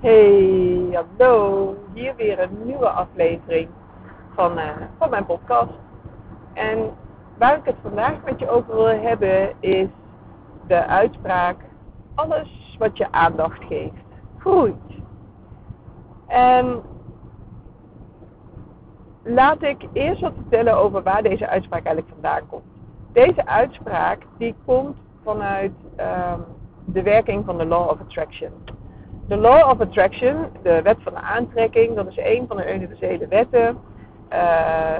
Hey, 0.00 0.88
hallo. 0.92 1.76
Hier 1.94 2.16
weer 2.16 2.38
een 2.38 2.64
nieuwe 2.64 2.88
aflevering 2.88 3.68
van, 4.34 4.58
uh, 4.58 4.70
van 4.98 5.10
mijn 5.10 5.26
podcast. 5.26 5.72
En 6.52 6.90
waar 7.38 7.56
ik 7.56 7.64
het 7.64 7.74
vandaag 7.82 8.24
met 8.24 8.38
je 8.38 8.48
over 8.48 8.74
wil 8.74 8.86
hebben 8.86 9.52
is 9.60 9.88
de 10.66 10.86
uitspraak: 10.86 11.56
alles 12.14 12.76
wat 12.78 12.96
je 12.96 13.12
aandacht 13.12 13.64
geeft, 13.64 14.04
groeit. 14.38 14.74
En 16.26 16.82
laat 19.22 19.62
ik 19.62 19.86
eerst 19.92 20.20
wat 20.20 20.34
vertellen 20.34 20.76
over 20.76 21.02
waar 21.02 21.22
deze 21.22 21.48
uitspraak 21.48 21.84
eigenlijk 21.84 22.14
vandaan 22.20 22.48
komt. 22.48 22.64
Deze 23.12 23.46
uitspraak 23.46 24.22
die 24.38 24.54
komt 24.64 24.96
vanuit 25.24 25.72
um, 25.98 26.44
de 26.84 27.02
werking 27.02 27.44
van 27.44 27.58
de 27.58 27.66
Law 27.66 27.90
of 27.90 28.00
Attraction. 28.00 28.52
De 29.30 29.36
Law 29.36 29.70
of 29.70 29.80
Attraction, 29.80 30.46
de 30.62 30.82
wet 30.82 30.96
van 31.02 31.12
de 31.12 31.20
aantrekking, 31.20 31.94
dat 31.94 32.06
is 32.06 32.16
een 32.16 32.44
van 32.48 32.56
de 32.56 32.74
universele 32.74 33.26
wetten. 33.28 33.78
Uh, 34.32 34.98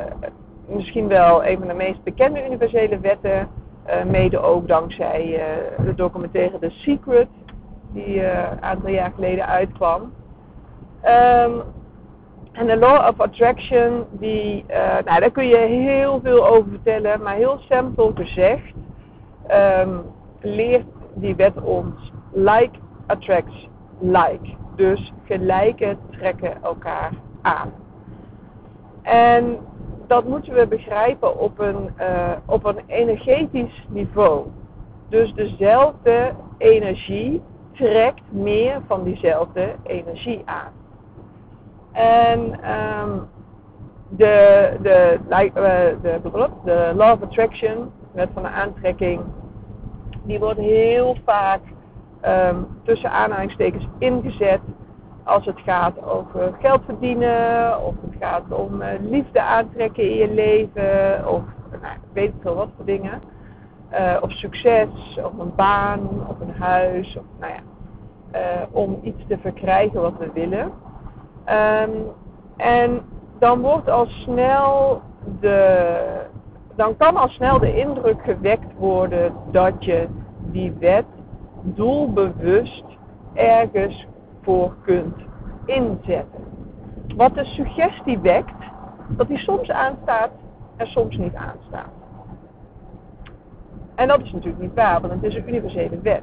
misschien 0.67 1.09
wel 1.09 1.45
een 1.45 1.59
van 1.59 1.69
de 1.69 1.75
meest 1.75 2.03
bekende 2.03 2.45
universele 2.45 3.01
wetten. 3.01 3.49
Uh, 3.89 4.05
mede 4.05 4.39
ook 4.39 4.69
dankzij 4.69 5.27
uh, 5.27 5.85
de 5.85 5.95
documentaire 5.95 6.59
The 6.59 6.71
Secret, 6.71 7.29
die 7.93 8.25
een 8.25 8.63
aantal 8.63 8.91
jaar 8.91 9.13
geleden 9.15 9.47
uitkwam. 9.47 10.01
Um, 11.05 11.63
en 12.53 12.67
de 12.67 12.77
Law 12.77 13.09
of 13.09 13.21
Attraction, 13.21 14.05
die, 14.11 14.65
nou, 15.05 15.21
daar 15.21 15.31
kun 15.31 15.47
je 15.47 15.57
heel 15.57 16.21
veel 16.23 16.47
over 16.47 16.71
vertellen, 16.71 17.23
maar 17.23 17.35
heel 17.35 17.59
simpel 17.69 18.13
gezegd 18.15 18.75
um, 19.81 20.03
leert 20.41 20.87
die 21.15 21.37
wet 21.37 21.63
ons 21.63 22.13
like 22.33 22.79
attracts 23.07 23.69
like. 24.01 24.55
Dus 24.77 25.13
gelijke 25.25 25.97
trekken 26.11 26.63
elkaar 26.63 27.11
aan. 27.43 27.73
En 29.03 29.59
dat 30.07 30.25
moeten 30.25 30.55
we 30.55 30.67
begrijpen 30.67 31.39
op 31.39 31.59
een, 31.59 31.91
uh, 32.01 32.33
op 32.47 32.65
een 32.65 32.81
energetisch 32.87 33.87
niveau. 33.89 34.47
Dus 35.09 35.35
dezelfde 35.35 36.33
energie 36.59 37.43
trekt 37.73 38.33
meer 38.33 38.81
van 38.87 39.05
diezelfde 39.05 39.75
energie 39.83 40.43
aan. 40.45 40.73
En 41.93 42.41
um, 43.01 43.29
de, 44.09 44.77
de, 44.83 45.19
de, 45.29 45.97
de, 46.03 46.49
de 46.65 46.93
Law 46.95 47.13
of 47.13 47.23
Attraction, 47.23 47.93
wet 48.13 48.29
van 48.35 48.43
de 48.43 48.49
aantrekking, 48.49 49.21
die 50.23 50.39
wordt 50.39 50.59
heel 50.59 51.17
vaak 51.25 51.61
um, 52.27 52.67
tussen 52.83 53.11
aanhalingstekens 53.11 53.87
ingezet 53.99 54.61
als 55.25 55.45
het 55.45 55.61
gaat 55.61 56.05
over 56.05 56.55
geld 56.61 56.81
verdienen, 56.85 57.83
of 57.83 57.95
het 58.01 58.15
gaat 58.21 58.53
om 58.53 58.83
uh, 58.83 58.89
liefde 59.01 59.41
aantrekken 59.43 60.11
in 60.11 60.17
je 60.17 60.35
leven, 60.35 61.29
of 61.29 61.43
nou, 61.81 61.97
weet 62.13 62.29
ik 62.29 62.41
veel 62.41 62.55
wat 62.55 62.69
voor 62.77 62.85
dingen. 62.85 63.23
Uh, 63.93 64.17
of 64.21 64.31
succes, 64.33 64.89
of 65.17 65.39
een 65.39 65.55
baan, 65.55 66.01
of 66.29 66.41
een 66.41 66.55
huis, 66.59 67.17
of 67.17 67.25
nou 67.41 67.53
ja, 67.53 67.61
uh, 68.41 68.67
om 68.71 68.99
iets 69.03 69.27
te 69.29 69.39
verkrijgen 69.39 70.01
wat 70.01 70.19
we 70.19 70.31
willen. 70.35 70.73
Um, 71.49 71.91
en 72.57 73.03
dan 73.39 73.61
wordt 73.61 73.91
al 73.91 74.07
snel 74.07 75.01
de, 75.41 76.01
dan 76.77 76.97
kan 76.97 77.17
al 77.17 77.29
snel 77.29 77.59
de 77.59 77.77
indruk 77.77 78.23
gewekt 78.23 78.75
worden 78.77 79.33
dat 79.51 79.85
je 79.85 80.09
die 80.41 80.73
wet 80.79 81.05
doelbewust 81.63 82.85
ergens 83.35 84.07
voor 84.43 84.75
kunt 84.83 85.17
inzetten. 85.65 86.45
Wat 87.17 87.35
de 87.35 87.45
suggestie 87.45 88.19
wekt, 88.19 88.55
dat 89.09 89.29
die 89.29 89.39
soms 89.39 89.71
aanstaat 89.71 90.31
en 90.77 90.87
soms 90.87 91.17
niet 91.17 91.35
aanstaat. 91.35 91.91
En 93.95 94.09
dat 94.09 94.23
is 94.23 94.33
natuurlijk 94.33 94.63
niet 94.63 94.75
waar, 94.75 95.01
want 95.01 95.13
het 95.13 95.23
is 95.23 95.35
een 95.35 95.49
universele 95.49 96.01
wet. 96.01 96.23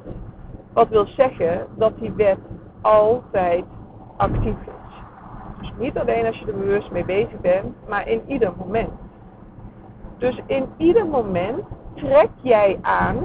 Wat 0.73 0.89
wil 0.89 1.05
zeggen 1.05 1.67
dat 1.75 1.99
die 1.99 2.11
wet 2.11 2.37
altijd 2.81 3.63
actief 4.17 4.55
is. 4.61 4.95
Dus 5.59 5.71
niet 5.77 5.97
alleen 5.97 6.25
als 6.25 6.39
je 6.39 6.45
er 6.45 6.57
bewust 6.57 6.91
mee 6.91 7.05
bezig 7.05 7.39
bent, 7.41 7.75
maar 7.87 8.07
in 8.07 8.21
ieder 8.27 8.53
moment. 8.57 8.89
Dus 10.17 10.41
in 10.45 10.65
ieder 10.77 11.05
moment 11.05 11.59
trek 11.93 12.29
jij 12.41 12.79
aan 12.81 13.17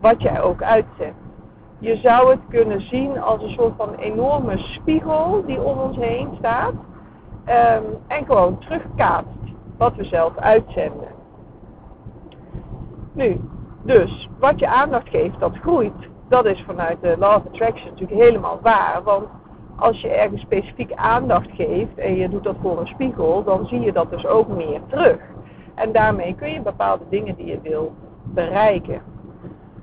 wat 0.00 0.22
jij 0.22 0.42
ook 0.42 0.62
uitzet. 0.62 1.14
Je 1.78 1.96
zou 1.96 2.30
het 2.30 2.40
kunnen 2.48 2.80
zien 2.80 3.20
als 3.20 3.42
een 3.42 3.50
soort 3.50 3.74
van 3.76 3.94
enorme 3.94 4.58
spiegel 4.58 5.42
die 5.46 5.62
om 5.62 5.78
ons 5.78 5.96
heen 5.96 6.28
staat. 6.38 6.72
Um, 7.46 7.84
en 8.06 8.26
gewoon 8.26 8.58
terugkaatst 8.58 9.38
wat 9.76 9.96
we 9.96 10.04
zelf 10.04 10.36
uitzenden. 10.36 11.08
Nu, 13.12 13.40
dus 13.82 14.28
wat 14.38 14.58
je 14.58 14.68
aandacht 14.68 15.08
geeft, 15.08 15.40
dat 15.40 15.56
groeit. 15.56 16.08
Dat 16.28 16.44
is 16.44 16.62
vanuit 16.66 17.00
de 17.00 17.16
Law 17.18 17.36
of 17.36 17.46
Attraction 17.46 17.90
natuurlijk 17.90 18.20
helemaal 18.20 18.58
waar. 18.62 19.00
Want 19.04 19.26
als 19.76 20.00
je 20.00 20.08
ergens 20.08 20.42
specifiek 20.42 20.92
aandacht 20.92 21.50
geeft 21.50 21.98
en 21.98 22.14
je 22.14 22.28
doet 22.28 22.44
dat 22.44 22.56
voor 22.62 22.80
een 22.80 22.86
spiegel, 22.86 23.44
dan 23.44 23.66
zie 23.66 23.80
je 23.80 23.92
dat 23.92 24.10
dus 24.10 24.26
ook 24.26 24.48
meer 24.48 24.80
terug. 24.88 25.18
En 25.74 25.92
daarmee 25.92 26.34
kun 26.34 26.52
je 26.52 26.60
bepaalde 26.60 27.04
dingen 27.10 27.34
die 27.36 27.46
je 27.46 27.60
wil 27.62 27.92
bereiken. 28.24 29.02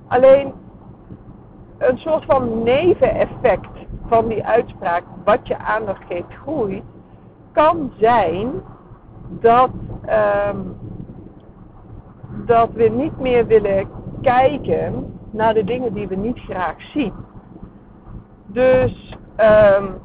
Alleen 0.07 0.53
een 1.77 1.97
soort 1.97 2.25
van 2.25 2.63
neveneffect 2.63 3.69
van 4.07 4.27
die 4.27 4.45
uitspraak, 4.45 5.03
wat 5.23 5.47
je 5.47 5.57
aandacht 5.57 6.03
geeft 6.07 6.33
groeit, 6.43 6.83
kan 7.51 7.91
zijn 7.97 8.51
dat, 9.27 9.69
um, 10.49 10.77
dat 12.45 12.69
we 12.73 12.83
niet 12.83 13.19
meer 13.19 13.45
willen 13.45 13.87
kijken 14.21 15.13
naar 15.31 15.53
de 15.53 15.63
dingen 15.63 15.93
die 15.93 16.07
we 16.07 16.15
niet 16.15 16.39
graag 16.39 16.81
zien. 16.81 17.13
Dus 18.45 19.17
um, 19.39 19.97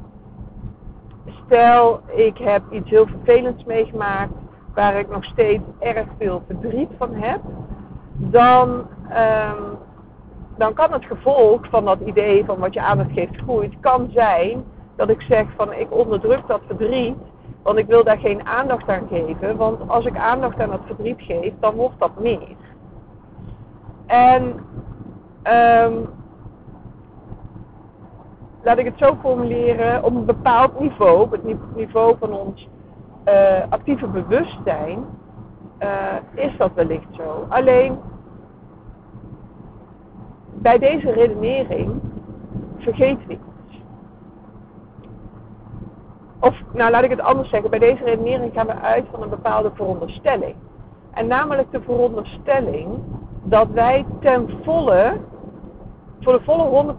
stel, 1.45 1.99
ik 2.07 2.37
heb 2.37 2.63
iets 2.71 2.89
heel 2.89 3.07
vervelends 3.07 3.63
meegemaakt 3.63 4.33
waar 4.73 4.99
ik 4.99 5.09
nog 5.09 5.23
steeds 5.23 5.63
erg 5.79 6.07
veel 6.17 6.43
verdriet 6.47 6.89
van 6.97 7.13
heb, 7.13 7.41
dan 8.13 8.69
um, 8.69 9.77
dan 10.57 10.73
kan 10.73 10.91
het 10.91 11.05
gevolg 11.05 11.69
van 11.69 11.85
dat 11.85 11.99
idee 11.99 12.45
van 12.45 12.59
wat 12.59 12.73
je 12.73 12.81
aandacht 12.81 13.11
geeft 13.11 13.41
groeit, 13.41 13.73
kan 13.79 14.09
zijn 14.13 14.63
dat 14.95 15.09
ik 15.09 15.21
zeg 15.21 15.45
van 15.55 15.73
ik 15.73 15.87
onderdruk 15.89 16.47
dat 16.47 16.61
verdriet, 16.67 17.15
want 17.63 17.77
ik 17.77 17.85
wil 17.87 18.03
daar 18.03 18.17
geen 18.17 18.45
aandacht 18.45 18.89
aan 18.89 19.07
geven, 19.09 19.57
want 19.57 19.89
als 19.89 20.05
ik 20.05 20.17
aandacht 20.17 20.59
aan 20.59 20.69
dat 20.69 20.81
verdriet 20.85 21.21
geef, 21.21 21.53
dan 21.59 21.75
wordt 21.75 21.99
dat 21.99 22.19
meer. 22.19 22.55
En 24.05 24.43
um, 25.43 26.09
laat 28.63 28.77
ik 28.77 28.85
het 28.85 28.97
zo 28.97 29.17
formuleren, 29.21 30.03
op 30.03 30.15
een 30.15 30.25
bepaald 30.25 30.79
niveau, 30.79 31.21
op 31.21 31.31
het 31.31 31.75
niveau 31.75 32.15
van 32.19 32.33
ons 32.33 32.69
uh, 33.25 33.63
actieve 33.69 34.07
bewustzijn, 34.07 35.05
uh, 35.79 36.43
is 36.45 36.57
dat 36.57 36.71
wellicht 36.73 37.07
zo. 37.17 37.45
Alleen 37.49 37.99
bij 40.53 40.77
deze 40.77 41.11
redenering 41.11 41.99
vergeten 42.77 43.27
we 43.27 43.33
iets. 43.33 43.83
Of, 46.39 46.61
nou 46.73 46.91
laat 46.91 47.03
ik 47.03 47.09
het 47.09 47.21
anders 47.21 47.49
zeggen, 47.49 47.69
bij 47.69 47.79
deze 47.79 48.03
redenering 48.03 48.53
gaan 48.53 48.67
we 48.67 48.75
uit 48.75 49.05
van 49.11 49.21
een 49.21 49.29
bepaalde 49.29 49.71
veronderstelling. 49.73 50.55
En 51.13 51.27
namelijk 51.27 51.71
de 51.71 51.81
veronderstelling 51.81 52.87
dat 53.43 53.67
wij 53.67 54.05
ten 54.19 54.49
volle, 54.63 55.17
voor 56.19 56.33
de 56.33 56.43
volle 56.43 56.95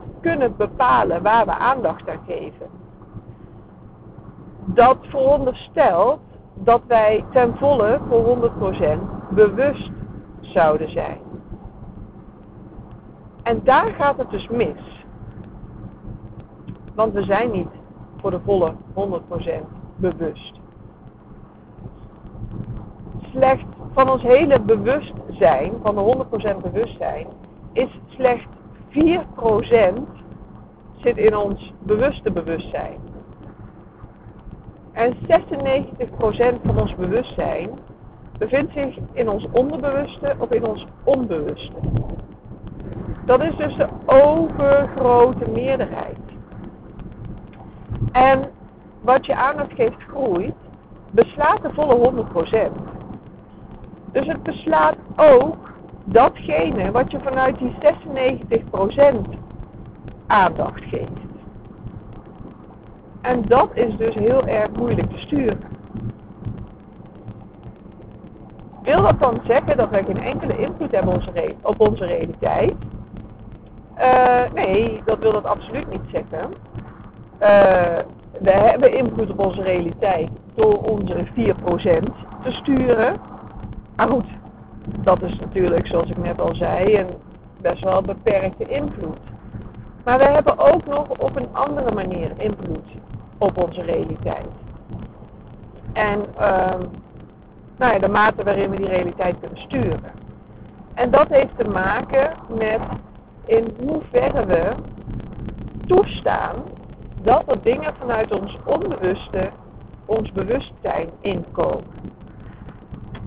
100% 0.00 0.20
kunnen 0.20 0.56
bepalen 0.56 1.22
waar 1.22 1.44
we 1.44 1.52
aandacht 1.52 2.08
aan 2.08 2.20
geven. 2.26 2.66
Dat 4.64 4.96
veronderstelt 5.00 6.20
dat 6.54 6.80
wij 6.86 7.24
ten 7.32 7.56
volle 7.56 8.00
voor 8.08 8.50
100% 9.30 9.34
bewust 9.34 9.90
zouden 10.40 10.90
zijn. 10.90 11.27
En 13.48 13.60
daar 13.64 13.94
gaat 13.94 14.18
het 14.18 14.30
dus 14.30 14.48
mis. 14.48 15.04
Want 16.94 17.12
we 17.12 17.22
zijn 17.22 17.50
niet 17.50 17.68
voor 18.20 18.30
de 18.30 18.40
volle 18.44 18.72
100% 18.94 19.64
bewust. 19.96 20.60
Slechts 23.30 23.64
van 23.92 24.10
ons 24.10 24.22
hele 24.22 24.60
bewustzijn, 24.60 25.72
van 25.82 25.94
de 25.94 26.26
100% 26.56 26.56
bewustzijn, 26.62 27.26
is 27.72 27.88
slechts 28.06 28.46
4% 28.88 28.96
zit 30.96 31.16
in 31.16 31.36
ons 31.36 31.72
bewuste 31.78 32.30
bewustzijn. 32.30 33.00
En 34.92 35.14
96% 35.14 35.16
van 36.64 36.80
ons 36.80 36.94
bewustzijn 36.94 37.70
bevindt 38.38 38.72
zich 38.72 38.98
in 39.12 39.28
ons 39.28 39.46
onderbewuste 39.52 40.34
of 40.38 40.50
in 40.50 40.66
ons 40.66 40.86
onbewuste. 41.04 41.76
Dat 43.28 43.42
is 43.42 43.56
dus 43.56 43.76
de 43.76 43.88
overgrote 44.06 45.50
meerderheid. 45.50 46.18
En 48.12 48.50
wat 49.00 49.26
je 49.26 49.34
aandacht 49.34 49.72
geeft 49.72 50.02
groeit, 50.08 50.54
beslaat 51.10 51.62
de 51.62 51.70
volle 51.72 52.24
100%. 52.70 52.72
Dus 54.12 54.26
het 54.26 54.42
beslaat 54.42 54.96
ook 55.16 55.72
datgene 56.04 56.90
wat 56.90 57.10
je 57.10 57.18
vanuit 57.20 57.58
die 57.58 57.74
96% 57.80 59.38
aandacht 60.26 60.84
geeft. 60.84 61.20
En 63.20 63.44
dat 63.46 63.70
is 63.74 63.96
dus 63.96 64.14
heel 64.14 64.46
erg 64.46 64.70
moeilijk 64.70 65.10
te 65.10 65.18
sturen. 65.18 65.60
Wil 68.82 69.02
dat 69.02 69.20
dan 69.20 69.40
zeggen 69.46 69.76
dat 69.76 69.90
wij 69.90 70.04
geen 70.04 70.22
enkele 70.22 70.58
invloed 70.58 70.90
hebben 70.90 71.22
op 71.62 71.80
onze 71.80 72.04
realiteit? 72.04 72.74
Uh, 74.00 74.42
nee, 74.54 75.02
dat 75.04 75.18
wil 75.18 75.32
dat 75.32 75.44
absoluut 75.44 75.90
niet 75.90 76.10
zeggen. 76.12 76.54
Uh, 77.40 77.98
we 78.40 78.50
hebben 78.50 78.92
invloed 78.92 79.30
op 79.30 79.38
onze 79.38 79.62
realiteit 79.62 80.28
door 80.54 80.82
onze 80.82 81.26
4% 81.26 81.30
te 82.42 82.50
sturen. 82.50 83.16
Maar 83.96 84.08
goed, 84.08 84.26
dat 84.86 85.22
is 85.22 85.38
natuurlijk, 85.38 85.86
zoals 85.86 86.10
ik 86.10 86.18
net 86.18 86.40
al 86.40 86.54
zei, 86.54 86.96
een 86.96 87.08
best 87.60 87.82
wel 87.82 88.02
beperkte 88.02 88.64
invloed. 88.68 89.18
Maar 90.04 90.18
we 90.18 90.24
hebben 90.24 90.58
ook 90.58 90.86
nog 90.86 91.08
op 91.08 91.36
een 91.36 91.48
andere 91.52 91.94
manier 91.94 92.30
invloed 92.36 92.86
op 93.38 93.62
onze 93.64 93.82
realiteit. 93.82 94.48
En 95.92 96.24
uh, 96.40 96.74
nou 97.76 97.92
ja, 97.92 97.98
de 97.98 98.08
mate 98.08 98.44
waarin 98.44 98.70
we 98.70 98.76
die 98.76 98.88
realiteit 98.88 99.36
kunnen 99.40 99.58
sturen. 99.58 100.12
En 100.94 101.10
dat 101.10 101.28
heeft 101.28 101.56
te 101.56 101.68
maken 101.68 102.30
met 102.48 102.80
in 103.48 103.74
hoeverre 103.78 104.46
we 104.46 104.74
toestaan 105.86 106.54
dat 107.22 107.42
er 107.46 107.62
dingen 107.62 107.94
vanuit 107.98 108.32
ons 108.32 108.58
onbewuste, 108.64 109.50
ons 110.04 110.32
bewustzijn 110.32 111.08
inkomen. 111.20 111.84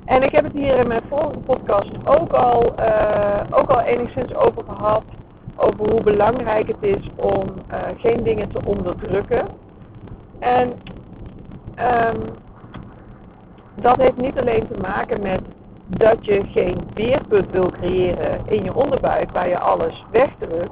En 0.05 0.23
ik 0.23 0.31
heb 0.31 0.43
het 0.43 0.53
hier 0.53 0.77
in 0.77 0.87
mijn 0.87 1.01
vorige 1.09 1.39
podcast 1.39 1.91
ook 2.05 2.33
al, 2.33 2.73
uh, 2.79 3.41
ook 3.51 3.69
al 3.69 3.79
enigszins 3.79 4.35
over 4.35 4.63
gehad. 4.63 5.03
Over 5.55 5.91
hoe 5.91 6.03
belangrijk 6.03 6.67
het 6.67 6.83
is 6.83 7.09
om 7.15 7.43
uh, 7.71 7.77
geen 7.97 8.23
dingen 8.23 8.51
te 8.51 8.59
onderdrukken. 8.65 9.47
En 10.39 10.73
um, 11.79 12.21
dat 13.75 13.97
heeft 13.97 14.17
niet 14.17 14.39
alleen 14.39 14.67
te 14.67 14.77
maken 14.77 15.21
met 15.21 15.41
dat 15.97 16.25
je 16.25 16.43
geen 16.43 16.77
weerpunt 16.93 17.51
wil 17.51 17.71
creëren 17.71 18.41
in 18.45 18.63
je 18.63 18.73
onderbuik 18.73 19.31
waar 19.31 19.47
je 19.47 19.59
alles 19.59 20.05
wegdrukt. 20.11 20.71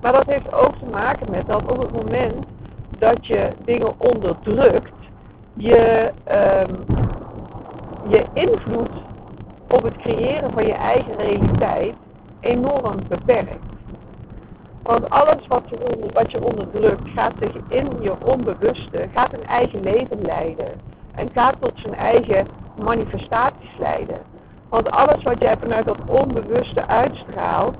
Maar 0.00 0.12
dat 0.12 0.26
heeft 0.26 0.52
ook 0.52 0.76
te 0.78 0.86
maken 0.86 1.30
met 1.30 1.46
dat 1.46 1.62
op 1.70 1.78
het 1.78 1.92
moment 1.92 2.46
dat 2.98 3.26
je 3.26 3.52
dingen 3.64 3.94
onderdrukt, 3.98 4.92
je, 5.54 6.10
um, 6.28 6.84
je 8.08 8.24
invloed 8.32 8.90
op 9.68 9.82
het 9.82 9.96
creëren 9.96 10.52
van 10.52 10.66
je 10.66 10.72
eigen 10.72 11.16
realiteit 11.16 11.94
enorm 12.40 12.96
beperkt. 13.08 13.68
Want 14.82 15.10
alles 15.10 15.46
wat 15.46 15.62
je, 15.66 16.08
wat 16.12 16.30
je 16.30 16.44
onderdrukt 16.44 17.08
gaat 17.14 17.34
zich 17.40 17.52
in 17.68 17.88
je 18.00 18.12
onbewuste, 18.24 19.08
gaat 19.14 19.32
een 19.32 19.46
eigen 19.46 19.82
leven 19.82 20.20
leiden. 20.22 20.72
En 21.14 21.30
gaat 21.32 21.56
tot 21.60 21.72
zijn 21.74 21.94
eigen 21.94 22.46
manifestaties 22.78 23.78
leiden. 23.78 24.18
Want 24.70 24.90
alles 24.90 25.22
wat 25.22 25.40
jij 25.40 25.56
vanuit 25.58 25.84
dat 25.84 25.98
onbewuste 26.06 26.86
uitstraalt, 26.86 27.76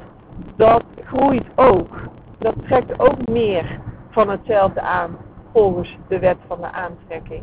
dat 0.56 0.82
groeit 1.04 1.46
ook. 1.54 1.96
Dat 2.38 2.54
trekt 2.66 3.00
ook 3.00 3.28
meer 3.28 3.80
van 4.10 4.30
hetzelfde 4.30 4.80
aan 4.80 5.16
volgens 5.52 5.98
de 6.08 6.18
wet 6.18 6.36
van 6.46 6.60
de 6.60 6.72
aantrekking. 6.72 7.42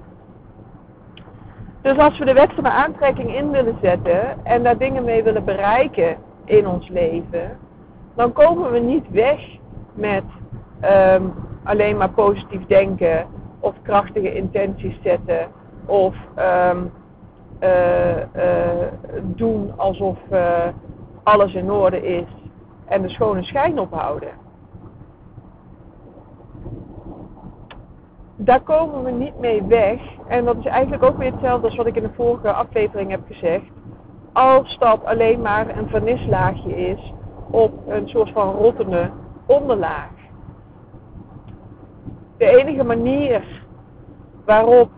Dus 1.81 1.97
als 1.97 2.17
we 2.17 2.25
de 2.25 2.33
wet 2.33 2.53
van 2.53 2.63
de 2.63 2.69
aantrekking 2.69 3.35
in 3.35 3.51
willen 3.51 3.77
zetten 3.81 4.45
en 4.45 4.63
daar 4.63 4.77
dingen 4.77 5.03
mee 5.03 5.23
willen 5.23 5.45
bereiken 5.45 6.17
in 6.45 6.67
ons 6.67 6.89
leven, 6.89 7.57
dan 8.15 8.33
komen 8.33 8.71
we 8.71 8.79
niet 8.79 9.09
weg 9.09 9.39
met 9.93 10.23
um, 10.83 11.33
alleen 11.63 11.97
maar 11.97 12.09
positief 12.09 12.65
denken 12.65 13.25
of 13.59 13.75
krachtige 13.81 14.35
intenties 14.35 14.95
zetten 15.03 15.47
of 15.85 16.15
uh, 16.37 16.71
doen 19.21 19.73
alsof 19.77 20.17
uh, 20.31 20.67
alles 21.23 21.53
in 21.53 21.71
orde 21.71 22.01
is 22.01 22.27
en 22.85 23.01
de 23.01 23.09
schone 23.09 23.43
schijn 23.43 23.79
ophouden. 23.79 24.29
Daar 28.35 28.61
komen 28.61 29.03
we 29.03 29.11
niet 29.11 29.39
mee 29.39 29.63
weg. 29.63 30.01
En 30.27 30.45
dat 30.45 30.57
is 30.57 30.65
eigenlijk 30.65 31.03
ook 31.03 31.17
weer 31.17 31.31
hetzelfde 31.31 31.67
als 31.67 31.75
wat 31.75 31.85
ik 31.85 31.95
in 31.95 32.03
de 32.03 32.13
vorige 32.15 32.51
aflevering 32.51 33.11
heb 33.11 33.21
gezegd. 33.27 33.65
Als 34.33 34.77
dat 34.77 35.05
alleen 35.05 35.41
maar 35.41 35.77
een 35.77 35.89
vernislaagje 35.89 36.75
is 36.75 37.13
op 37.51 37.73
een 37.87 38.09
soort 38.09 38.29
van 38.31 38.53
rottende 38.53 39.09
onderlaag. 39.45 40.09
De 42.37 42.45
enige 42.45 42.83
manier 42.83 43.65
waarop 44.45 44.89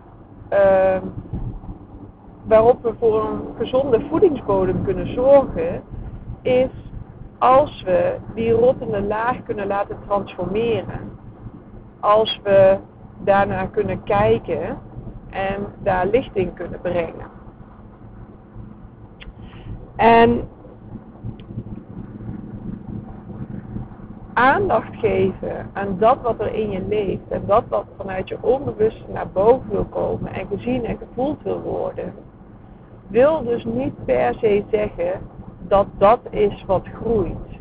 uh, 0.53 0.97
waarop 2.49 2.83
we 2.83 2.93
voor 2.99 3.23
een 3.23 3.41
gezonde 3.57 4.01
voedingsbodem 4.09 4.83
kunnen 4.83 5.13
zorgen, 5.13 5.81
is 6.41 6.69
als 7.37 7.83
we 7.85 8.15
die 8.35 8.51
rottende 8.51 9.01
laag 9.01 9.43
kunnen 9.43 9.67
laten 9.67 9.97
transformeren. 10.07 11.17
Als 11.99 12.39
we 12.43 12.77
daarna 13.23 13.65
kunnen 13.65 14.03
kijken 14.03 14.77
en 15.29 15.65
daar 15.83 16.07
licht 16.07 16.35
in 16.35 16.53
kunnen 16.53 16.81
brengen. 16.81 17.27
En 19.95 20.47
aandacht 24.33 24.95
geven 24.95 25.69
aan 25.73 25.97
dat 25.97 26.21
wat 26.21 26.39
er 26.39 26.53
in 26.53 26.69
je 26.69 26.81
leeft 26.87 27.27
en 27.29 27.43
dat 27.45 27.63
wat 27.67 27.85
vanuit 27.97 28.27
je 28.27 28.37
onbewuste 28.41 29.11
naar 29.13 29.29
boven 29.29 29.69
wil 29.69 29.85
komen 29.85 30.33
en 30.33 30.47
gezien 30.47 30.85
en 30.85 30.97
gevoeld 30.97 31.43
wil 31.43 31.61
worden, 31.61 32.13
wil 33.09 33.43
dus 33.43 33.65
niet 33.65 34.05
per 34.05 34.33
se 34.33 34.63
zeggen 34.71 35.21
dat 35.67 35.87
dat 35.97 36.19
is 36.29 36.63
wat 36.65 36.87
groeit. 37.01 37.59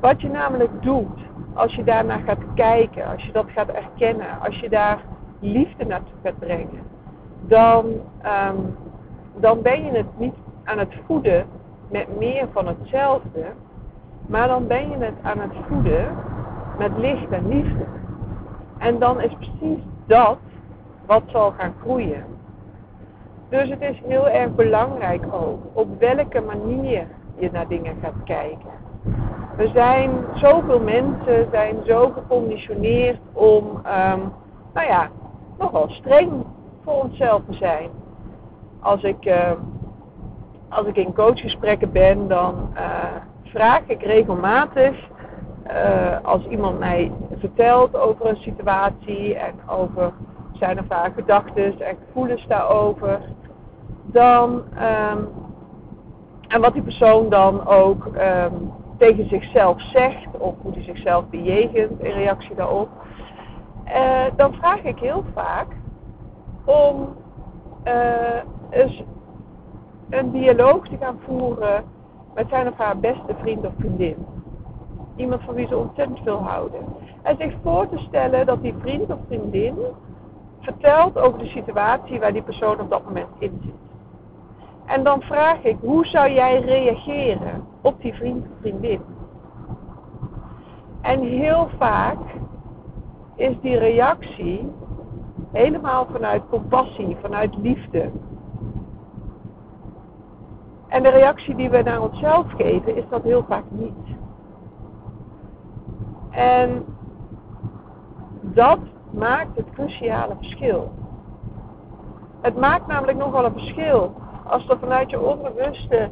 Wat 0.00 0.20
je 0.20 0.28
namelijk 0.28 0.82
doet, 0.82 1.20
als 1.54 1.74
je 1.74 1.84
daarnaar 1.84 2.20
gaat 2.26 2.44
kijken, 2.54 3.06
als 3.06 3.24
je 3.24 3.32
dat 3.32 3.46
gaat 3.48 3.68
erkennen, 3.68 4.40
als 4.44 4.58
je 4.58 4.68
daar 4.68 4.98
liefde 5.38 5.84
naartoe 5.84 6.14
gaat 6.22 6.38
brengen, 6.38 6.82
dan, 7.46 7.86
um, 8.48 8.76
dan 9.36 9.62
ben 9.62 9.84
je 9.84 9.90
het 9.90 10.18
niet 10.18 10.34
aan 10.64 10.78
het 10.78 10.94
voeden 11.06 11.46
met 11.90 12.18
meer 12.18 12.48
van 12.52 12.66
hetzelfde, 12.66 13.44
maar 14.26 14.48
dan 14.48 14.66
ben 14.66 14.90
je 14.90 14.96
het 14.96 15.14
aan 15.22 15.38
het 15.38 15.52
voeden 15.68 16.16
met 16.78 16.90
licht 16.96 17.30
en 17.30 17.48
liefde. 17.48 17.84
En 18.78 18.98
dan 18.98 19.20
is 19.20 19.34
precies 19.38 19.82
dat 20.06 20.38
wat 21.06 21.22
zal 21.26 21.50
gaan 21.50 21.74
groeien. 21.80 22.24
Dus 23.52 23.68
het 23.68 23.80
is 23.80 24.00
heel 24.06 24.28
erg 24.28 24.54
belangrijk 24.54 25.24
ook 25.30 25.60
op 25.72 25.88
welke 25.98 26.40
manier 26.40 27.06
je 27.38 27.50
naar 27.52 27.68
dingen 27.68 27.96
gaat 28.02 28.24
kijken. 28.24 28.70
We 29.56 29.70
zijn, 29.74 30.10
zoveel 30.34 30.80
mensen 30.80 31.48
zijn 31.50 31.76
zo 31.86 32.10
geconditioneerd 32.10 33.18
om, 33.32 33.66
um, 33.66 34.32
nou 34.74 34.86
ja, 34.88 35.10
nogal 35.58 35.88
streng 35.88 36.30
voor 36.84 37.02
onszelf 37.02 37.42
te 37.48 37.54
zijn. 37.54 37.90
Als 38.80 39.02
ik, 39.02 39.26
uh, 39.26 39.50
als 40.68 40.86
ik 40.86 40.96
in 40.96 41.14
coachgesprekken 41.14 41.92
ben, 41.92 42.28
dan 42.28 42.54
uh, 42.74 42.80
vraag 43.44 43.80
ik 43.86 44.02
regelmatig, 44.02 45.08
uh, 45.66 46.16
als 46.22 46.46
iemand 46.46 46.78
mij 46.78 47.12
vertelt 47.38 47.96
over 47.96 48.26
een 48.26 48.42
situatie 48.42 49.34
en 49.34 49.54
over 49.66 50.12
zijn 50.52 50.78
of 50.78 50.88
haar 50.88 51.12
gedachten 51.16 51.80
en 51.80 51.96
gevoelens 52.06 52.46
daarover, 52.46 53.20
dan, 54.12 54.62
um, 55.12 55.28
en 56.48 56.60
wat 56.60 56.72
die 56.72 56.82
persoon 56.82 57.28
dan 57.28 57.66
ook 57.66 58.06
um, 58.06 58.72
tegen 58.96 59.28
zichzelf 59.28 59.80
zegt, 59.80 60.38
of 60.38 60.54
hoe 60.62 60.72
hij 60.72 60.82
zichzelf 60.82 61.28
bejegent 61.28 62.00
in 62.00 62.12
reactie 62.12 62.54
daarop, 62.54 62.88
uh, 63.86 64.24
dan 64.36 64.54
vraag 64.54 64.82
ik 64.82 64.98
heel 64.98 65.24
vaak 65.34 65.66
om 66.64 67.16
uh, 67.84 68.42
eens 68.70 69.02
een 70.10 70.30
dialoog 70.30 70.88
te 70.88 70.96
gaan 71.00 71.18
voeren 71.26 71.84
met 72.34 72.48
zijn 72.48 72.68
of 72.68 72.76
haar 72.76 72.98
beste 72.98 73.34
vriend 73.40 73.66
of 73.66 73.72
vriendin. 73.78 74.26
Iemand 75.16 75.42
van 75.42 75.54
wie 75.54 75.66
ze 75.66 75.76
ontzettend 75.76 76.20
veel 76.22 76.42
houden. 76.42 76.80
En 77.22 77.36
zich 77.38 77.54
voor 77.62 77.88
te 77.88 77.98
stellen 77.98 78.46
dat 78.46 78.62
die 78.62 78.74
vriend 78.80 79.10
of 79.10 79.18
vriendin 79.26 79.76
vertelt 80.60 81.18
over 81.18 81.38
de 81.38 81.46
situatie 81.46 82.20
waar 82.20 82.32
die 82.32 82.42
persoon 82.42 82.80
op 82.80 82.90
dat 82.90 83.04
moment 83.04 83.28
in 83.38 83.60
zit. 83.64 83.91
En 84.86 85.04
dan 85.04 85.22
vraag 85.22 85.62
ik, 85.62 85.76
hoe 85.80 86.06
zou 86.06 86.30
jij 86.30 86.60
reageren 86.60 87.64
op 87.80 88.02
die 88.02 88.14
vriend 88.14 88.44
of 88.44 88.58
vriendin? 88.60 89.00
En 91.00 91.20
heel 91.20 91.68
vaak 91.78 92.18
is 93.36 93.60
die 93.60 93.78
reactie 93.78 94.72
helemaal 95.52 96.06
vanuit 96.12 96.42
compassie, 96.50 97.16
vanuit 97.20 97.56
liefde. 97.56 98.10
En 100.88 101.02
de 101.02 101.08
reactie 101.08 101.54
die 101.54 101.70
we 101.70 101.82
naar 101.82 102.00
onszelf 102.00 102.52
geven, 102.52 102.96
is 102.96 103.04
dat 103.08 103.22
heel 103.22 103.44
vaak 103.48 103.64
niet. 103.68 104.16
En 106.30 106.84
dat 108.40 108.78
maakt 109.10 109.56
het 109.56 109.70
cruciale 109.72 110.34
verschil. 110.36 110.92
Het 112.40 112.56
maakt 112.56 112.86
namelijk 112.86 113.18
nogal 113.18 113.44
een 113.44 113.52
verschil 113.52 114.14
als 114.44 114.68
er 114.68 114.78
vanuit 114.78 115.10
je 115.10 115.20
onbewuste 115.20 116.10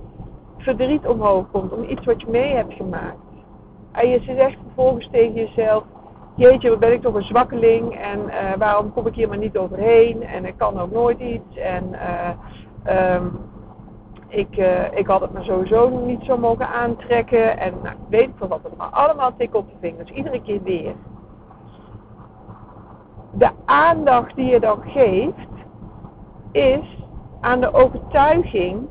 verdriet 0.59 1.07
omhoog 1.07 1.51
komt 1.51 1.73
om 1.73 1.85
iets 1.85 2.05
wat 2.05 2.21
je 2.21 2.31
mee 2.31 2.55
hebt 2.55 2.73
gemaakt. 2.73 3.17
En 3.93 4.09
je 4.09 4.21
zegt 4.21 4.57
vervolgens 4.65 5.09
tegen 5.11 5.35
jezelf, 5.35 5.85
jeetje, 6.35 6.71
wat 6.71 6.79
ben 6.79 6.93
ik 6.93 7.03
toch 7.03 7.15
een 7.15 7.23
zwakkeling 7.23 7.95
en 7.95 8.21
uh, 8.21 8.53
waarom 8.59 8.93
kom 8.93 9.07
ik 9.07 9.15
hier 9.15 9.29
maar 9.29 9.39
niet 9.39 9.57
overheen 9.57 10.23
en 10.23 10.45
ik 10.45 10.55
kan 10.57 10.81
ook 10.81 10.91
nooit 10.91 11.21
iets 11.21 11.57
en 11.57 11.85
uh, 12.87 13.15
um, 13.15 13.39
ik, 14.29 14.57
uh, 14.59 14.93
ik 14.93 15.07
had 15.07 15.21
het 15.21 15.33
me 15.33 15.43
sowieso 15.43 15.89
niet 15.89 16.25
zo 16.25 16.39
mogen 16.39 16.69
aantrekken 16.69 17.59
en 17.59 17.75
nou, 17.83 17.97
weet 18.09 18.23
ik 18.29 18.35
veel 18.37 18.49
wat, 18.49 18.63
het 18.63 18.77
maar 18.77 18.91
allemaal 18.91 19.37
tik 19.37 19.55
op 19.55 19.69
de 19.69 19.77
vingers, 19.81 20.11
iedere 20.11 20.43
keer 20.43 20.63
weer. 20.63 20.95
De 23.33 23.51
aandacht 23.65 24.37
die 24.37 24.47
je 24.47 24.61
dan 24.61 24.83
geeft 24.87 25.49
is 26.53 27.00
aan 27.41 27.61
de 27.61 27.73
overtuiging 27.73 28.89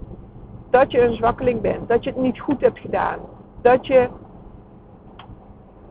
dat 0.69 0.91
je 0.91 1.01
een 1.01 1.15
zwakkeling 1.15 1.61
bent, 1.61 1.87
dat 1.87 2.03
je 2.03 2.09
het 2.09 2.19
niet 2.19 2.39
goed 2.39 2.61
hebt 2.61 2.79
gedaan, 2.79 3.19
dat 3.61 3.87
je 3.87 4.09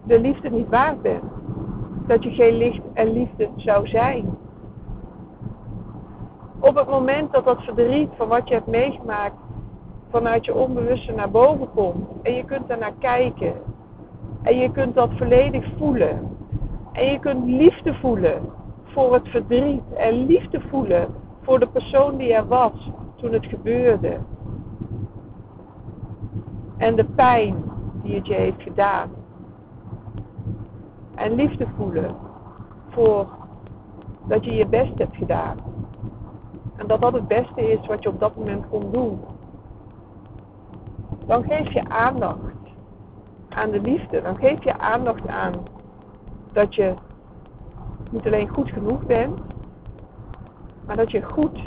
de 0.03 0.21
liefde 0.21 0.51
niet 0.51 0.69
waard 0.69 1.03
bent, 1.03 1.25
dat 2.07 2.23
je 2.23 2.31
geen 2.31 2.57
licht 2.57 2.83
en 2.95 3.13
liefde 3.13 3.49
zou 3.57 3.89
zijn. 3.89 4.37
Op 6.59 6.75
het 6.75 6.89
moment 6.89 7.33
dat 7.33 7.45
dat 7.45 7.63
verdriet 7.63 8.11
van 8.17 8.29
wat 8.29 8.49
je 8.49 8.55
hebt 8.55 8.67
meegemaakt 8.67 9.37
vanuit 10.11 10.45
je 10.45 10.55
onbewuste 10.55 11.13
naar 11.13 11.31
boven 11.31 11.71
komt 11.75 12.09
en 12.23 12.35
je 12.35 12.45
kunt 12.45 12.69
daar 12.69 12.79
naar 12.79 12.95
kijken 12.99 13.55
en 14.43 14.59
je 14.59 14.71
kunt 14.71 14.95
dat 14.95 15.11
volledig 15.17 15.65
voelen 15.79 16.37
en 16.93 17.11
je 17.11 17.19
kunt 17.19 17.47
liefde 17.47 17.95
voelen 17.95 18.43
voor 18.85 19.15
het 19.15 19.29
verdriet 19.29 19.83
en 19.97 20.27
liefde 20.27 20.61
voelen 20.61 21.15
voor 21.49 21.59
de 21.59 21.67
persoon 21.67 22.17
die 22.17 22.35
er 22.35 22.47
was 22.47 22.91
toen 23.17 23.33
het 23.33 23.47
gebeurde. 23.47 24.19
En 26.77 26.97
de 26.97 27.05
pijn 27.05 27.63
die 28.03 28.15
het 28.15 28.27
je 28.27 28.35
heeft 28.35 28.63
gedaan. 28.63 29.11
En 31.15 31.35
liefde 31.35 31.67
voelen 31.77 32.17
voor 32.89 33.27
dat 34.27 34.45
je 34.45 34.55
je 34.55 34.67
best 34.67 34.99
hebt 34.99 35.17
gedaan. 35.17 35.57
En 36.77 36.87
dat 36.87 37.01
dat 37.01 37.13
het 37.13 37.29
beste 37.29 37.73
is 37.73 37.87
wat 37.87 38.03
je 38.03 38.09
op 38.09 38.21
dat 38.21 38.37
moment 38.37 38.69
kon 38.69 38.91
doen. 38.93 39.21
Dan 41.27 41.45
geef 41.45 41.73
je 41.73 41.89
aandacht 41.89 42.57
aan 43.49 43.71
de 43.71 43.81
liefde. 43.81 44.23
Dan 44.23 44.37
geef 44.37 44.65
je 44.65 44.79
aandacht 44.79 45.27
aan 45.29 45.55
dat 46.53 46.75
je 46.75 46.95
niet 48.11 48.27
alleen 48.27 48.49
goed 48.49 48.71
genoeg 48.71 49.03
bent, 49.03 49.39
maar 50.89 50.97
dat 50.97 51.11
je 51.11 51.23
goed 51.23 51.63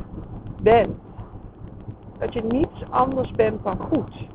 bent. 0.61 0.97
Dat 2.17 2.33
je 2.33 2.43
niets 2.43 2.89
anders 2.89 3.31
bent 3.31 3.63
dan 3.63 3.77
goed. 3.77 4.27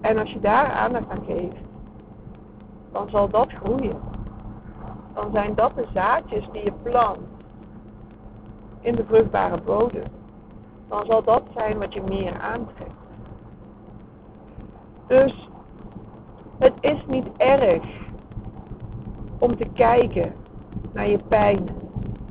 En 0.00 0.18
als 0.18 0.30
je 0.30 0.40
daar 0.40 0.72
aandacht 0.72 1.10
aan 1.10 1.24
geeft, 1.26 1.56
dan 2.92 3.08
zal 3.08 3.28
dat 3.28 3.52
groeien. 3.52 4.00
Dan 5.14 5.30
zijn 5.32 5.54
dat 5.54 5.74
de 5.74 5.86
zaadjes 5.94 6.48
die 6.52 6.64
je 6.64 6.72
plant 6.82 7.18
in 8.80 8.94
de 8.94 9.04
vruchtbare 9.04 9.60
bodem. 9.60 10.10
Dan 10.88 11.06
zal 11.06 11.22
dat 11.22 11.42
zijn 11.54 11.78
wat 11.78 11.94
je 11.94 12.02
meer 12.02 12.40
aantrekt. 12.40 12.90
Dus 15.06 15.48
het 16.58 16.74
is 16.80 17.06
niet 17.06 17.26
erg 17.36 18.01
om 19.42 19.56
te 19.56 19.66
kijken 19.74 20.32
naar 20.92 21.08
je 21.08 21.18
pijn 21.18 21.68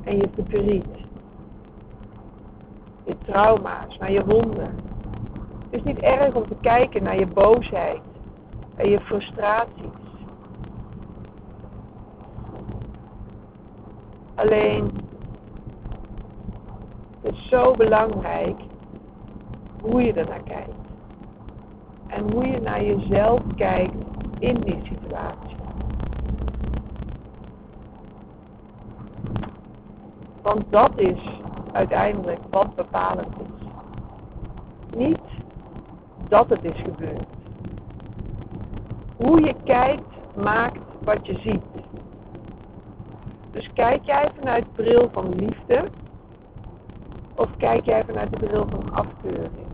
en 0.04 0.16
je 0.16 0.28
verdriet. 0.34 0.84
Je 3.04 3.16
trauma's, 3.24 3.98
naar 3.98 4.12
je 4.12 4.24
wonden. 4.24 4.74
Het 5.70 5.80
is 5.80 5.82
niet 5.82 5.98
erg 5.98 6.34
om 6.34 6.48
te 6.48 6.56
kijken 6.60 7.02
naar 7.02 7.18
je 7.18 7.26
boosheid 7.26 8.00
en 8.74 8.88
je 8.88 9.00
frustraties. 9.00 10.00
Alleen, 14.34 14.90
het 17.20 17.34
is 17.34 17.48
zo 17.48 17.74
belangrijk 17.74 18.60
hoe 19.80 20.02
je 20.02 20.12
er 20.12 20.28
naar 20.28 20.42
kijkt. 20.42 20.74
En 22.06 22.32
hoe 22.32 22.46
je 22.46 22.60
naar 22.60 22.84
jezelf 22.84 23.40
kijkt 23.56 23.94
in 24.38 24.60
die 24.60 24.80
situatie. 24.82 25.51
Want 30.42 30.64
dat 30.70 30.90
is 30.96 31.18
uiteindelijk 31.72 32.40
wat 32.50 32.74
bepalend 32.74 33.34
is. 33.40 33.66
Niet 34.96 35.20
dat 36.28 36.48
het 36.48 36.64
is 36.64 36.80
gebeurd. 36.82 37.26
Hoe 39.16 39.40
je 39.40 39.54
kijkt 39.64 40.34
maakt 40.36 40.78
wat 41.04 41.26
je 41.26 41.38
ziet. 41.38 41.62
Dus 43.50 43.70
kijk 43.74 44.04
jij 44.04 44.30
vanuit 44.38 44.64
de 44.64 44.82
bril 44.82 45.08
van 45.12 45.34
liefde 45.34 45.88
of 47.34 47.48
kijk 47.56 47.84
jij 47.84 48.04
vanuit 48.04 48.30
de 48.30 48.46
bril 48.46 48.66
van 48.70 48.92
afkeuring? 48.94 49.66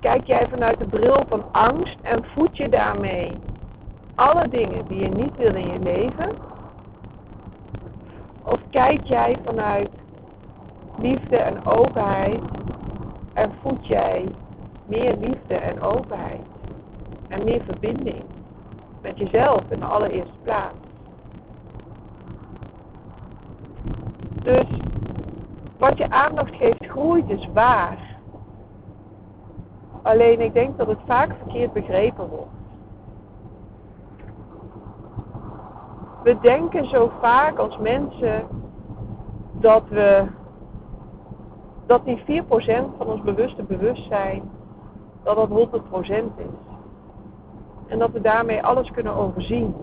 Kijk 0.00 0.26
jij 0.26 0.48
vanuit 0.48 0.78
de 0.78 0.86
bril 0.86 1.24
van 1.28 1.44
angst 1.52 1.98
en 2.02 2.24
voed 2.24 2.56
je 2.56 2.68
daarmee 2.68 3.32
alle 4.14 4.48
dingen 4.48 4.86
die 4.86 5.00
je 5.00 5.08
niet 5.08 5.36
wil 5.36 5.54
in 5.54 5.72
je 5.72 5.78
leven? 5.78 6.53
Of 8.44 8.60
kijk 8.70 9.04
jij 9.04 9.36
vanuit 9.44 9.88
liefde 10.98 11.36
en 11.36 11.66
openheid 11.66 12.40
en 13.32 13.52
voed 13.62 13.86
jij 13.86 14.28
meer 14.86 15.16
liefde 15.16 15.54
en 15.54 15.82
openheid 15.82 16.40
en 17.28 17.44
meer 17.44 17.62
verbinding 17.64 18.24
met 19.02 19.18
jezelf 19.18 19.62
in 19.68 19.78
de 19.78 19.84
allereerste 19.84 20.38
plaats? 20.42 20.76
Dus 24.42 24.66
wat 25.78 25.98
je 25.98 26.10
aandacht 26.10 26.54
geeft 26.54 26.86
groeit 26.86 27.28
is 27.28 27.48
waar. 27.52 27.98
Alleen 30.02 30.40
ik 30.40 30.54
denk 30.54 30.78
dat 30.78 30.86
het 30.86 31.00
vaak 31.06 31.34
verkeerd 31.42 31.72
begrepen 31.72 32.28
wordt. 32.28 32.63
We 36.24 36.38
denken 36.40 36.88
zo 36.88 37.10
vaak 37.20 37.58
als 37.58 37.78
mensen 37.78 38.46
dat 39.52 39.82
we 39.88 40.26
dat 41.86 42.04
die 42.04 42.42
4% 42.42 42.44
van 42.96 43.06
ons 43.06 43.22
bewuste 43.22 43.62
bewustzijn 43.62 44.42
dat 45.22 45.36
dat 45.36 45.48
100% 45.48 45.52
is. 46.36 46.44
En 47.86 47.98
dat 47.98 48.10
we 48.10 48.20
daarmee 48.20 48.62
alles 48.62 48.90
kunnen 48.90 49.14
overzien. 49.14 49.74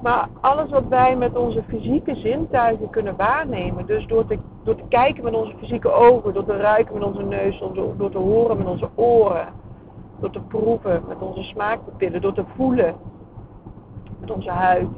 Maar 0.00 0.28
alles 0.40 0.70
wat 0.70 0.88
wij 0.88 1.16
met 1.16 1.36
onze 1.36 1.62
fysieke 1.62 2.14
zintuigen 2.14 2.90
kunnen 2.90 3.16
waarnemen, 3.16 3.86
dus 3.86 4.06
door 4.06 4.26
te, 4.26 4.38
door 4.62 4.76
te 4.76 4.84
kijken 4.88 5.24
met 5.24 5.34
onze 5.34 5.54
fysieke 5.58 5.92
ogen, 5.92 6.34
door 6.34 6.44
te 6.44 6.56
ruiken 6.56 6.94
met 6.94 7.02
onze 7.02 7.22
neus, 7.22 7.58
door, 7.58 7.96
door 7.96 8.10
te 8.10 8.18
horen 8.18 8.56
met 8.56 8.66
onze 8.66 8.88
oren, 8.94 9.48
door 10.20 10.30
te 10.30 10.40
proeven 10.40 11.02
met 11.08 11.18
onze 11.18 11.42
smaakpapillen, 11.42 12.20
door 12.20 12.34
te 12.34 12.44
voelen 12.56 12.94
met 14.24 14.36
onze 14.36 14.50
huid. 14.50 14.88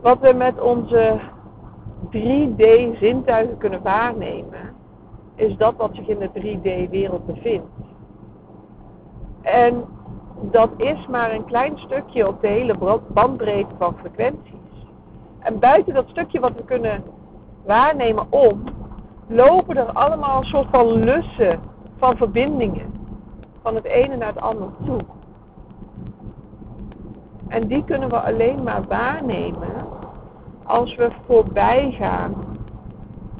Wat 0.00 0.18
we 0.18 0.32
met 0.32 0.60
onze 0.60 1.20
3D 2.10 2.98
zintuigen 2.98 3.58
kunnen 3.58 3.82
waarnemen, 3.82 4.74
is 5.34 5.56
dat 5.56 5.76
wat 5.76 5.90
zich 5.94 6.06
in 6.06 6.18
de 6.18 6.28
3D 6.28 6.90
wereld 6.90 7.26
bevindt. 7.26 7.66
En 9.42 9.84
dat 10.40 10.70
is 10.76 11.06
maar 11.06 11.32
een 11.32 11.44
klein 11.44 11.78
stukje 11.78 12.28
op 12.28 12.40
de 12.40 12.48
hele 12.48 13.00
bandbreedte 13.08 13.74
van 13.78 13.96
frequenties. 13.98 14.86
En 15.38 15.58
buiten 15.58 15.94
dat 15.94 16.08
stukje 16.08 16.40
wat 16.40 16.52
we 16.54 16.64
kunnen 16.64 17.02
waarnemen 17.64 18.26
om, 18.32 18.64
lopen 19.28 19.76
er 19.76 19.92
allemaal 19.92 20.38
een 20.38 20.44
soort 20.44 20.68
van 20.70 20.86
lussen 20.86 21.60
van 21.96 22.16
verbindingen. 22.16 22.94
Van 23.62 23.74
het 23.74 23.84
ene 23.84 24.16
naar 24.16 24.32
het 24.34 24.40
andere 24.40 24.70
toe. 24.84 25.00
En 27.48 27.66
die 27.66 27.84
kunnen 27.84 28.08
we 28.08 28.20
alleen 28.20 28.62
maar 28.62 28.86
waarnemen 28.88 29.86
als 30.64 30.94
we 30.94 31.10
voorbij 31.26 31.94
gaan 31.98 32.34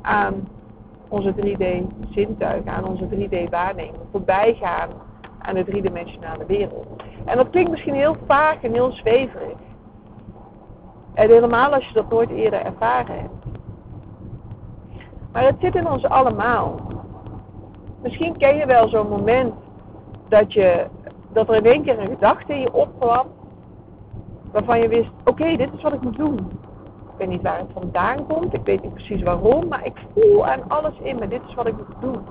aan 0.03 0.49
onze 1.09 1.35
3D 1.35 1.65
zintuigen, 2.11 2.73
aan 2.73 2.85
onze 2.85 3.09
3D 3.09 3.51
waarneming, 3.51 3.95
voorbij 4.11 4.55
gaan 4.55 4.89
aan 5.39 5.55
de 5.55 5.65
driedimensionale 5.65 6.47
wereld. 6.47 6.87
En 7.25 7.37
dat 7.37 7.51
klinkt 7.51 7.71
misschien 7.71 7.95
heel 7.95 8.17
vaag 8.27 8.63
en 8.63 8.73
heel 8.73 8.93
zweverig. 8.93 9.59
En 11.15 11.29
helemaal 11.29 11.75
als 11.75 11.87
je 11.87 11.95
dat 11.95 12.11
nooit 12.11 12.31
eerder 12.31 12.65
ervaren 12.65 13.21
hebt. 13.21 13.45
Maar 15.33 15.45
het 15.45 15.57
zit 15.61 15.75
in 15.75 15.89
ons 15.89 16.05
allemaal. 16.05 16.81
Misschien 18.03 18.37
ken 18.37 18.57
je 18.57 18.67
wel 18.67 18.89
zo'n 18.89 19.09
moment 19.09 19.55
dat, 20.29 20.53
je, 20.53 20.87
dat 21.33 21.49
er 21.49 21.55
in 21.55 21.65
één 21.65 21.83
keer 21.83 21.99
een 21.99 22.09
gedachte 22.09 22.53
in 22.53 22.61
je 22.61 22.73
opkwam. 22.73 23.27
Waarvan 24.57 24.81
je 24.81 24.89
wist, 24.89 25.11
oké, 25.25 25.57
dit 25.57 25.73
is 25.77 25.83
wat 25.83 25.93
ik 25.93 26.01
moet 26.03 26.17
doen. 26.17 26.39
Ik 27.03 27.19
weet 27.19 27.29
niet 27.29 27.43
waar 27.43 27.59
het 27.59 27.71
vandaan 27.73 28.27
komt. 28.27 28.55
Ik 28.55 28.65
weet 28.65 28.83
niet 28.83 28.95
precies 28.95 29.23
waarom. 29.23 29.69
Maar 29.69 29.87
ik 29.87 29.97
voel 30.15 30.47
aan 30.47 30.69
alles 30.69 30.99
in 31.03 31.19
me. 31.19 31.29
Dit 31.29 31.41
is 31.49 31.55
wat 31.55 31.67
ik 31.67 31.77
moet 31.77 32.01
doen. 32.01 32.27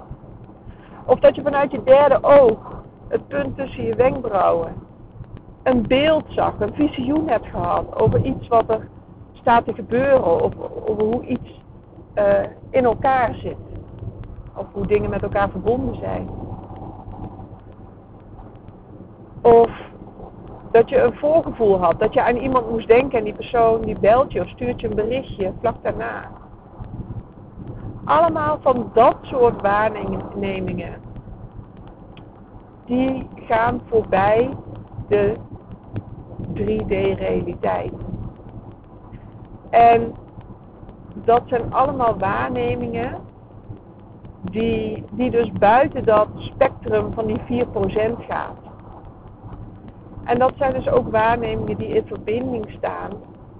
Of 1.05 1.20
dat 1.20 1.36
je 1.36 1.41
vanuit 1.41 1.72
je 1.72 1.84
derde 1.84 2.24
oog, 2.24 2.84
het 3.08 3.27
punt 3.27 3.58
tussen 3.58 3.84
je 3.84 3.96
wenkbrauwen, 3.96 4.75
een 5.63 5.88
beeld 5.88 6.25
zag, 6.27 6.60
een 6.60 6.74
visioen 6.74 7.27
hebt 7.29 7.48
gehad 7.48 8.01
over 8.01 8.22
iets 8.22 8.48
wat 8.48 8.70
er 8.70 8.88
staat 9.34 9.65
te 9.65 9.74
gebeuren. 9.74 10.44
Of 10.44 10.53
over 10.86 11.03
hoe 11.03 11.25
iets 11.25 11.62
uh, 12.15 12.39
in 12.70 12.86
elkaar 12.86 13.36
zit. 13.36 13.58
Of 14.55 14.65
hoe 14.72 14.88
dingen 14.88 15.10
met 15.10 15.24
elkaar 15.24 15.50
verbonden 15.50 15.96
zijn. 15.96 16.29
Of 19.41 19.70
dat 20.75 20.89
je 20.89 21.01
een 21.01 21.15
voorgevoel 21.15 21.79
had, 21.79 22.00
dat 22.00 22.13
je 22.13 22.24
aan 22.24 22.36
iemand 22.36 22.70
moest 22.70 22.88
denken 22.88 23.17
en 23.17 23.24
die 23.24 23.34
persoon 23.34 23.82
die 23.82 24.00
belt 24.00 24.32
je 24.32 24.41
of 24.41 24.48
stuurt 24.48 24.82
je 24.82 24.88
een 24.88 24.96
berichtje 24.96 25.53
vlak 25.60 25.75
daarna. 25.82 26.32
Allemaal 28.05 28.58
van 28.62 28.91
dat 28.94 29.15
soort 29.22 29.62
waarnemingen, 29.62 31.01
die 32.86 33.27
gaan 33.36 33.82
voorbij 33.86 34.50
de 35.08 35.36
3D-realiteit. 36.53 37.94
En 39.70 40.13
dat 41.13 41.41
zijn 41.46 41.74
allemaal 41.74 42.17
waarnemingen 42.17 43.20
die, 44.41 45.03
die 45.12 45.32
dus 45.32 45.51
buiten 45.51 46.05
dat 46.05 46.27
spectrum 46.36 47.13
van 47.13 47.25
die 47.25 47.65
4% 47.65 48.25
gaat. 48.27 48.65
En 50.25 50.39
dat 50.39 50.53
zijn 50.58 50.74
dus 50.74 50.89
ook 50.89 51.12
waarnemingen 51.12 51.77
die 51.77 51.88
in 51.88 52.05
verbinding 52.05 52.65
staan 52.77 53.12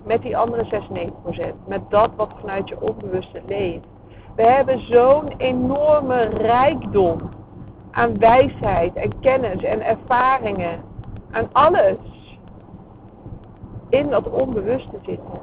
met 0.04 0.22
die 0.22 0.38
andere 0.38 0.66
96%. 0.66 1.68
Met 1.68 1.82
dat 1.90 2.10
wat 2.16 2.32
vanuit 2.40 2.70
je 2.70 2.82
onbewuste 2.82 3.42
leeft. 3.48 3.86
We 4.36 4.44
hebben 4.44 4.80
zo'n 4.80 5.34
enorme 5.38 6.22
rijkdom 6.24 7.30
aan 7.92 8.18
wijsheid 8.18 8.96
en 8.96 9.20
kennis 9.20 9.64
en 9.64 9.86
ervaringen. 9.86 10.82
Aan 11.32 11.50
alles 11.52 11.98
in 13.90 14.10
dat 14.10 14.30
onbewuste 14.30 14.98
zitten. 15.02 15.40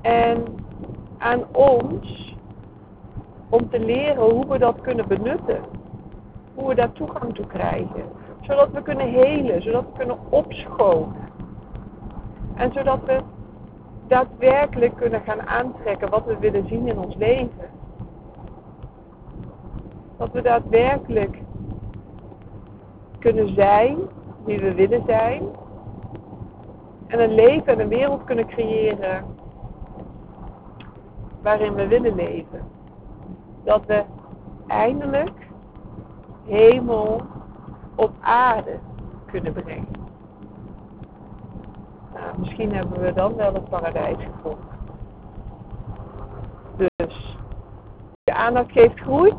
En 0.00 0.44
aan 1.18 1.44
ons 1.52 2.36
om 3.48 3.70
te 3.70 3.80
leren 3.80 4.22
hoe 4.22 4.46
we 4.46 4.58
dat 4.58 4.80
kunnen 4.80 5.08
benutten. 5.08 5.60
Hoe 6.54 6.68
we 6.68 6.74
daar 6.74 6.92
toegang 6.92 7.34
toe 7.34 7.46
krijgen. 7.46 8.19
Zodat 8.40 8.70
we 8.72 8.82
kunnen 8.82 9.08
helen, 9.08 9.62
zodat 9.62 9.84
we 9.84 9.92
kunnen 9.96 10.18
opschonen. 10.28 11.28
En 12.54 12.72
zodat 12.72 12.98
we 13.04 13.20
daadwerkelijk 14.06 14.96
kunnen 14.96 15.20
gaan 15.20 15.46
aantrekken 15.46 16.10
wat 16.10 16.24
we 16.24 16.38
willen 16.38 16.66
zien 16.68 16.88
in 16.88 16.98
ons 16.98 17.16
leven. 17.16 17.70
Dat 20.16 20.32
we 20.32 20.42
daadwerkelijk 20.42 21.42
kunnen 23.18 23.54
zijn 23.54 23.96
wie 24.44 24.60
we 24.60 24.74
willen 24.74 25.02
zijn. 25.06 25.42
En 27.06 27.20
een 27.20 27.34
leven 27.34 27.66
en 27.72 27.80
een 27.80 27.88
wereld 27.88 28.24
kunnen 28.24 28.46
creëren 28.46 29.24
waarin 31.42 31.74
we 31.74 31.86
willen 31.86 32.14
leven. 32.14 32.62
Dat 33.64 33.86
we 33.86 34.04
eindelijk 34.66 35.48
hemel 36.46 37.22
op 38.00 38.12
aarde 38.20 38.78
kunnen 39.26 39.52
brengen. 39.52 40.08
Nou, 42.14 42.38
misschien 42.38 42.74
hebben 42.74 43.00
we 43.00 43.12
dan 43.12 43.34
wel 43.36 43.54
het 43.54 43.68
paradijs 43.68 44.16
gevonden. 44.16 44.68
Dus 46.76 47.36
je 48.22 48.34
aandacht 48.34 48.72
geeft 48.72 49.00
groeit. 49.00 49.34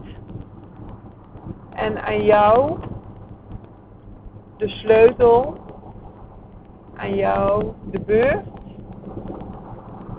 En 1.69 2.03
aan 2.03 2.23
jou 2.23 2.77
de 4.57 4.67
sleutel, 4.67 5.55
aan 6.95 7.15
jou 7.15 7.65
de 7.91 7.99
beurt 7.99 8.47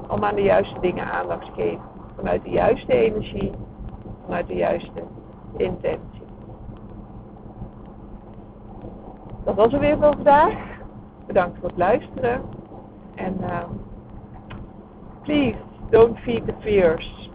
om 0.09 0.25
aan 0.25 0.35
de 0.35 0.43
juiste 0.43 0.81
dingen 0.81 1.13
aandacht 1.13 1.47
te 1.47 1.53
geven. 1.53 1.85
Vanuit 2.17 2.45
de 2.45 2.51
juiste 2.51 2.93
energie, 2.93 3.53
vanuit 4.25 4.47
de 4.47 4.55
juiste 4.55 5.03
intentie. 5.57 6.12
Dat 9.53 9.65
was 9.65 9.73
er 9.73 9.81
weer 9.81 9.99
voor 9.99 10.15
vandaag. 10.15 10.55
Bedankt 11.27 11.59
voor 11.59 11.69
het 11.69 11.79
luisteren. 11.79 12.43
En 13.15 13.37
uh, 13.41 13.59
please, 15.23 15.57
don't 15.91 16.19
feed 16.19 16.47
the 16.47 16.55
fears. 16.59 17.31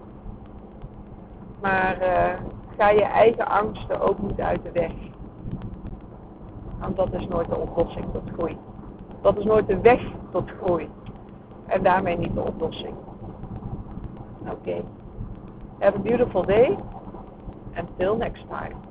Maar 1.61 2.01
uh, 2.01 2.39
ga 2.77 2.89
je 2.89 3.03
eigen 3.03 3.47
angsten 3.47 3.99
ook 3.99 4.19
niet 4.19 4.39
uit 4.39 4.63
de 4.63 4.71
weg. 4.71 4.91
Want 6.79 6.95
dat 6.95 7.13
is 7.13 7.27
nooit 7.27 7.49
de 7.49 7.57
oplossing 7.57 8.05
tot 8.11 8.29
groei. 8.33 8.57
Dat 9.21 9.37
is 9.37 9.43
nooit 9.43 9.67
de 9.67 9.79
weg 9.79 10.01
tot 10.31 10.51
groei. 10.61 10.89
En 11.65 11.83
daarmee 11.83 12.17
niet 12.17 12.33
de 12.33 12.41
oplossing. 12.41 12.95
Oké. 14.51 14.83
Have 15.79 15.97
a 15.97 16.01
beautiful 16.01 16.45
day. 16.45 16.77
Until 17.75 18.15
next 18.15 18.43
time. 18.49 18.86